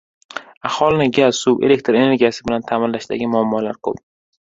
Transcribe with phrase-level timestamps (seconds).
[0.69, 4.07] Aholini gaz, suv, elektr energiyasi bilan taʼminlashdagi muammolar ko‘p.